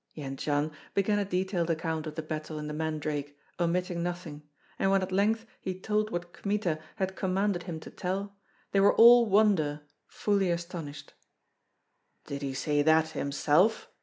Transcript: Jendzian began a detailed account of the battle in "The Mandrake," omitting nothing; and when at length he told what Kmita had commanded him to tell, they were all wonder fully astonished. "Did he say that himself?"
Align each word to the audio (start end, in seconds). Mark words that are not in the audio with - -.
Jendzian 0.17 0.71
began 0.95 1.19
a 1.19 1.25
detailed 1.25 1.69
account 1.69 2.07
of 2.07 2.15
the 2.15 2.23
battle 2.23 2.57
in 2.57 2.65
"The 2.65 2.73
Mandrake," 2.73 3.37
omitting 3.59 4.01
nothing; 4.01 4.41
and 4.79 4.89
when 4.89 5.03
at 5.03 5.11
length 5.11 5.45
he 5.61 5.79
told 5.79 6.09
what 6.09 6.33
Kmita 6.33 6.79
had 6.95 7.15
commanded 7.15 7.61
him 7.69 7.79
to 7.81 7.91
tell, 7.91 8.35
they 8.71 8.79
were 8.79 8.95
all 8.95 9.27
wonder 9.29 9.81
fully 10.07 10.49
astonished. 10.49 11.13
"Did 12.25 12.41
he 12.41 12.55
say 12.55 12.81
that 12.81 13.09
himself?" 13.09 13.91